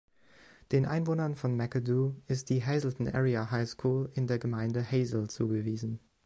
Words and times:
Den 0.71 0.87
Einwohnern 0.87 1.35
von 1.35 1.55
McAdoo 1.55 2.15
ist 2.25 2.49
die 2.49 2.65
Hazleton 2.65 3.07
Area 3.09 3.51
High 3.51 3.69
School 3.69 4.09
in 4.15 4.25
der 4.25 4.39
Gemeinde 4.39 4.83
Hazle 4.83 5.27
zugewiesen. 5.27 5.99